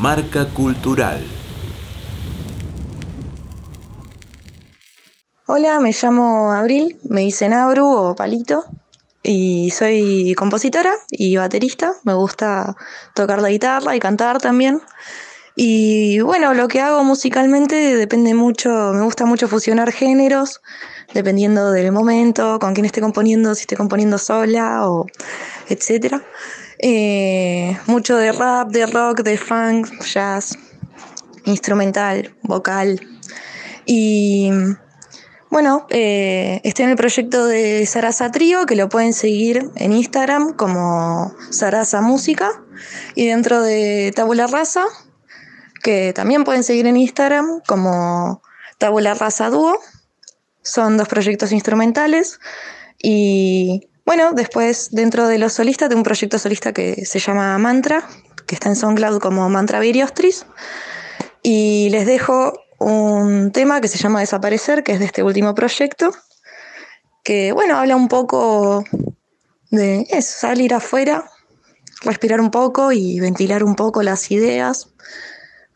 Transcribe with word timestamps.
Marca 0.00 0.46
Cultural. 0.46 1.24
Hola, 5.46 5.78
me 5.78 5.92
llamo 5.92 6.50
Abril, 6.50 6.98
me 7.08 7.20
dicen 7.20 7.52
Abru 7.52 7.86
o 7.86 8.16
Palito 8.16 8.64
y 9.22 9.70
soy 9.70 10.34
compositora 10.36 10.92
y 11.10 11.36
baterista. 11.36 11.92
Me 12.02 12.12
gusta 12.12 12.76
tocar 13.14 13.40
la 13.40 13.50
guitarra 13.50 13.94
y 13.94 14.00
cantar 14.00 14.38
también. 14.40 14.82
Y 15.54 16.18
bueno, 16.20 16.54
lo 16.54 16.66
que 16.66 16.80
hago 16.80 17.04
musicalmente 17.04 17.96
depende 17.96 18.34
mucho, 18.34 18.68
me 18.92 19.02
gusta 19.02 19.24
mucho 19.26 19.46
fusionar 19.46 19.92
géneros, 19.92 20.60
dependiendo 21.12 21.70
del 21.70 21.92
momento, 21.92 22.58
con 22.58 22.74
quién 22.74 22.84
esté 22.84 23.00
componiendo, 23.00 23.54
si 23.54 23.60
esté 23.60 23.76
componiendo 23.76 24.18
sola 24.18 24.88
o 24.88 25.06
etcétera. 25.68 26.24
Eh, 26.78 27.78
mucho 27.86 28.16
de 28.16 28.32
rap, 28.32 28.70
de 28.70 28.86
rock, 28.86 29.22
de 29.22 29.38
funk, 29.38 30.02
jazz, 30.02 30.58
instrumental, 31.44 32.34
vocal. 32.42 33.00
Y 33.86 34.50
bueno, 35.50 35.86
eh, 35.90 36.60
estoy 36.64 36.84
en 36.84 36.90
el 36.90 36.96
proyecto 36.96 37.46
de 37.46 37.86
Sarasa 37.86 38.30
Trío, 38.32 38.66
que 38.66 38.74
lo 38.74 38.88
pueden 38.88 39.12
seguir 39.12 39.70
en 39.76 39.92
Instagram 39.92 40.54
como 40.54 41.32
Sarasa 41.50 42.00
Música. 42.00 42.50
Y 43.14 43.26
dentro 43.26 43.62
de 43.62 44.12
Tabula 44.16 44.48
Rasa, 44.48 44.84
que 45.82 46.12
también 46.12 46.44
pueden 46.44 46.64
seguir 46.64 46.86
en 46.86 46.96
Instagram 46.96 47.60
como 47.68 48.42
Tabula 48.78 49.14
Rasa 49.14 49.48
Dúo. 49.50 49.78
Son 50.62 50.96
dos 50.96 51.06
proyectos 51.06 51.52
instrumentales. 51.52 52.40
Y 53.00 53.88
bueno, 54.06 54.32
después 54.32 54.90
dentro 54.90 55.26
de 55.26 55.38
los 55.38 55.54
solistas 55.54 55.88
tengo 55.88 56.00
un 56.00 56.04
proyecto 56.04 56.38
solista 56.38 56.72
que 56.72 57.06
se 57.06 57.18
llama 57.18 57.56
Mantra, 57.58 58.06
que 58.46 58.54
está 58.54 58.68
en 58.68 58.76
SoundCloud 58.76 59.18
como 59.18 59.48
Mantra 59.48 59.80
Viriostris. 59.80 60.46
Y 61.42 61.88
les 61.90 62.06
dejo 62.06 62.52
un 62.78 63.50
tema 63.52 63.80
que 63.80 63.88
se 63.88 63.98
llama 63.98 64.20
Desaparecer, 64.20 64.82
que 64.82 64.92
es 64.92 64.98
de 64.98 65.06
este 65.06 65.22
último 65.22 65.54
proyecto, 65.54 66.12
que 67.22 67.52
bueno, 67.52 67.78
habla 67.78 67.96
un 67.96 68.08
poco 68.08 68.84
de 69.70 70.06
eso, 70.10 70.38
salir 70.38 70.74
afuera, 70.74 71.30
respirar 72.02 72.40
un 72.40 72.50
poco 72.50 72.92
y 72.92 73.20
ventilar 73.20 73.64
un 73.64 73.74
poco 73.74 74.02
las 74.02 74.30
ideas. 74.30 74.90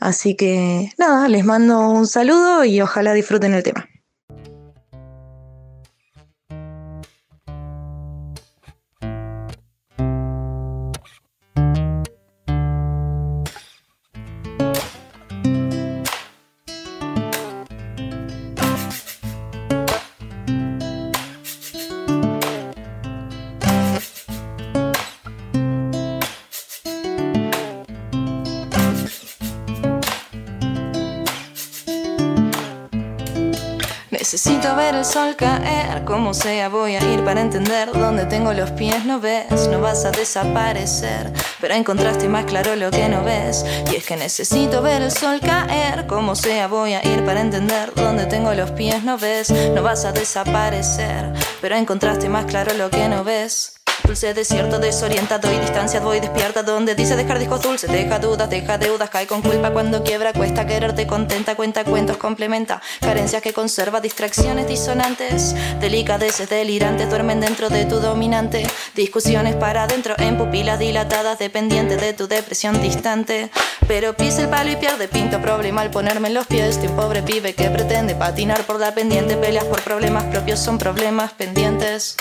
Así 0.00 0.34
que 0.34 0.90
nada, 0.98 1.28
les 1.28 1.44
mando 1.44 1.88
un 1.88 2.06
saludo 2.06 2.64
y 2.64 2.80
ojalá 2.80 3.12
disfruten 3.12 3.54
el 3.54 3.62
tema. 3.62 3.88
Necesito 34.24 34.74
ver 34.74 34.94
el 34.94 35.04
sol 35.04 35.36
caer, 35.36 36.02
como 36.06 36.32
sea 36.32 36.70
voy 36.70 36.94
a 36.94 37.12
ir 37.12 37.22
para 37.26 37.42
entender 37.42 37.92
dónde 37.92 38.24
tengo 38.24 38.54
los 38.54 38.70
pies, 38.70 39.04
no 39.04 39.20
ves, 39.20 39.68
no 39.68 39.82
vas 39.82 40.06
a 40.06 40.12
desaparecer, 40.12 41.30
pero 41.60 41.74
encontraste 41.74 42.26
más 42.26 42.46
claro 42.46 42.74
lo 42.74 42.90
que 42.90 43.06
no 43.10 43.22
ves, 43.22 43.66
y 43.92 43.96
es 43.96 44.06
que 44.06 44.16
necesito 44.16 44.80
ver 44.80 45.02
el 45.02 45.12
sol 45.12 45.40
caer, 45.40 46.06
como 46.06 46.34
sea 46.36 46.68
voy 46.68 46.94
a 46.94 47.06
ir 47.06 47.22
para 47.26 47.42
entender 47.42 47.92
dónde 47.94 48.24
tengo 48.24 48.54
los 48.54 48.70
pies, 48.70 49.04
no 49.04 49.18
ves, 49.18 49.50
no 49.50 49.82
vas 49.82 50.06
a 50.06 50.12
desaparecer, 50.12 51.30
pero 51.60 51.76
encontraste 51.76 52.30
más 52.30 52.46
claro 52.46 52.72
lo 52.72 52.88
que 52.88 53.06
no 53.10 53.24
ves. 53.24 53.83
Dulce 54.14 54.32
desierto, 54.32 54.78
desorientado 54.78 55.52
y 55.52 55.58
distancia 55.58 55.98
voy 55.98 56.20
despierta 56.20 56.62
donde 56.62 56.94
dice 56.94 57.16
dejar 57.16 57.40
discos 57.40 57.62
dulces, 57.62 57.90
deja 57.90 58.20
dudas, 58.20 58.48
deja 58.48 58.78
deudas, 58.78 59.10
cae 59.10 59.26
con 59.26 59.42
culpa 59.42 59.72
cuando 59.72 60.04
quiebra, 60.04 60.32
cuesta 60.32 60.64
quererte 60.68 61.04
contenta, 61.04 61.56
cuenta 61.56 61.82
cuentos, 61.82 62.16
complementa, 62.16 62.80
carencias 63.00 63.42
que 63.42 63.52
conserva, 63.52 64.00
distracciones 64.00 64.68
disonantes, 64.68 65.56
delicadeces 65.80 66.48
delirantes 66.48 67.10
duermen 67.10 67.40
dentro 67.40 67.70
de 67.70 67.86
tu 67.86 67.98
dominante, 67.98 68.64
discusiones 68.94 69.56
para 69.56 69.82
adentro 69.82 70.14
en 70.18 70.38
pupilas 70.38 70.78
dilatadas, 70.78 71.40
dependiente 71.40 71.96
de 71.96 72.12
tu 72.12 72.28
depresión 72.28 72.80
distante, 72.80 73.50
pero 73.88 74.14
pisa 74.14 74.42
el 74.42 74.48
palo 74.48 74.70
y 74.70 74.76
pierde 74.76 75.08
pinta, 75.08 75.42
problema 75.42 75.80
al 75.80 75.90
ponerme 75.90 76.28
en 76.28 76.34
los 76.34 76.46
pies 76.46 76.80
de 76.80 76.86
un 76.86 76.94
pobre 76.94 77.24
pibe 77.24 77.54
que 77.54 77.68
pretende 77.68 78.14
patinar 78.14 78.62
por 78.62 78.78
la 78.78 78.94
pendiente, 78.94 79.36
peleas 79.36 79.64
por 79.64 79.80
problemas 79.80 80.22
propios 80.26 80.60
son 80.60 80.78
problemas 80.78 81.32
pendientes. 81.32 82.16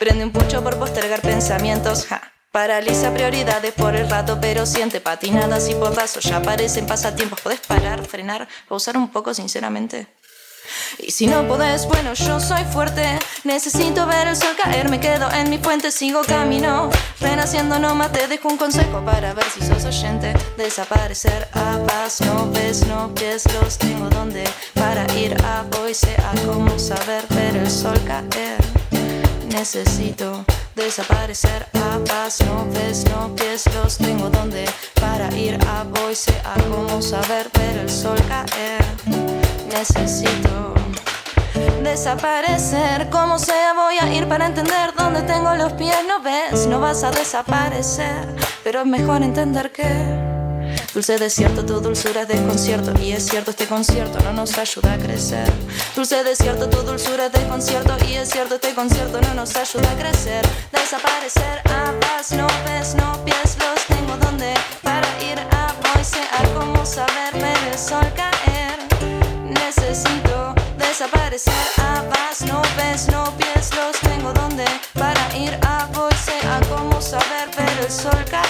Prende 0.00 0.24
un 0.24 0.32
pucho 0.32 0.64
por 0.64 0.78
postergar 0.78 1.20
pensamientos, 1.20 2.06
ja. 2.06 2.22
Paraliza 2.50 3.12
prioridades 3.12 3.74
por 3.74 3.94
el 3.94 4.08
rato, 4.08 4.38
pero 4.40 4.64
siente 4.64 4.98
patinadas 4.98 5.68
y 5.68 5.74
porrazos. 5.74 6.24
Ya 6.24 6.38
aparecen 6.38 6.86
pasatiempos. 6.86 7.42
Puedes 7.42 7.60
parar, 7.60 8.06
frenar, 8.06 8.48
pausar 8.66 8.96
un 8.96 9.10
poco, 9.10 9.34
sinceramente. 9.34 10.06
Y 11.00 11.10
si 11.10 11.26
no 11.26 11.46
podés, 11.46 11.86
bueno, 11.86 12.14
yo 12.14 12.40
soy 12.40 12.64
fuerte. 12.72 13.18
Necesito 13.44 14.06
ver 14.06 14.28
el 14.28 14.36
sol 14.36 14.56
caer, 14.56 14.88
me 14.88 15.00
quedo 15.00 15.30
en 15.32 15.50
mi 15.50 15.58
fuente, 15.58 15.90
sigo 15.90 16.22
camino. 16.22 16.88
Renaciendo 17.20 17.78
nomás 17.78 18.10
te 18.10 18.26
dejo 18.26 18.48
un 18.48 18.56
consejo 18.56 19.04
para 19.04 19.34
ver 19.34 19.44
si 19.50 19.60
sos 19.60 19.84
oyente. 19.84 20.32
Desaparecer 20.56 21.46
a 21.52 21.76
paz, 21.86 22.22
no 22.22 22.50
ves, 22.50 22.86
no 22.86 23.14
pies, 23.14 23.44
los 23.52 23.76
tengo 23.76 24.08
donde 24.08 24.44
para 24.72 25.04
ir 25.12 25.36
a 25.44 25.66
hoy, 25.78 25.92
sea 25.92 26.32
como 26.46 26.78
saber 26.78 27.26
ver 27.28 27.58
el 27.58 27.70
sol 27.70 28.00
caer 28.06 28.79
necesito 29.60 30.42
desaparecer 30.74 31.66
a 31.74 31.98
paz. 32.06 32.40
No 32.46 32.66
ves, 32.72 33.04
no 33.10 33.34
pies, 33.36 33.66
los 33.74 33.98
tengo 33.98 34.30
donde 34.30 34.64
para 34.98 35.28
ir 35.36 35.58
a 35.68 35.84
voy, 35.84 36.14
sea 36.14 36.54
como 36.70 37.02
saber 37.02 37.50
ver 37.58 37.76
el 37.76 37.90
sol 37.90 38.16
caer. 38.26 38.82
Necesito 39.70 40.72
desaparecer, 41.82 43.10
como 43.10 43.38
sea 43.38 43.74
voy 43.74 43.98
a 43.98 44.10
ir 44.14 44.26
para 44.28 44.46
entender 44.46 44.94
dónde 44.96 45.20
tengo 45.22 45.54
los 45.54 45.74
pies. 45.74 45.98
No 46.08 46.22
ves, 46.22 46.66
no 46.66 46.80
vas 46.80 47.04
a 47.04 47.10
desaparecer, 47.10 48.34
pero 48.64 48.80
es 48.80 48.86
mejor 48.86 49.22
entender 49.22 49.72
que 49.72 50.29
Dulce 50.92 51.18
desierto, 51.18 51.64
tu 51.64 51.80
dulzura 51.80 52.22
es 52.22 52.28
desconcierto. 52.28 52.92
Y 53.00 53.12
es 53.12 53.24
cierto, 53.24 53.52
este 53.52 53.66
concierto 53.66 54.18
no 54.24 54.32
nos 54.32 54.58
ayuda 54.58 54.94
a 54.94 54.98
crecer. 54.98 55.48
Dulce 55.94 56.24
desierto, 56.24 56.68
tu 56.68 56.82
dulzura 56.82 57.26
es 57.26 57.32
desconcierto. 57.32 57.96
Y 58.08 58.14
es 58.14 58.28
cierto, 58.28 58.56
este 58.56 58.74
concierto 58.74 59.20
no 59.20 59.34
nos 59.34 59.54
ayuda 59.54 59.88
a 59.88 59.96
crecer. 59.96 60.44
Desaparecer 60.72 61.60
a 61.66 61.92
paz, 62.00 62.32
no 62.32 62.48
ves, 62.66 62.96
no 62.96 63.24
pies, 63.24 63.56
los 63.60 63.86
tengo 63.86 64.16
donde 64.16 64.52
para 64.82 65.06
ir 65.22 65.38
a 65.38 65.72
voice, 65.94 66.18
a 66.18 66.58
como 66.58 66.84
saber 66.84 67.34
ver 67.34 67.72
el 67.72 67.78
sol 67.78 68.12
caer. 68.16 68.78
Necesito 69.44 70.54
desaparecer 70.76 71.54
a 71.78 72.02
paz, 72.10 72.42
no 72.42 72.62
ves, 72.76 73.06
no 73.06 73.32
pies, 73.36 73.70
los 73.76 73.96
tengo 74.00 74.32
donde 74.32 74.64
para 74.94 75.36
ir 75.36 75.56
a 75.62 75.86
voice, 75.92 76.32
a 76.48 76.60
como 76.68 77.00
saber 77.00 77.48
ver 77.56 77.86
el 77.86 77.92
sol 77.92 78.24
caer 78.28 78.49